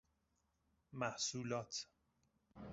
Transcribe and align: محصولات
محصولات 0.97 1.87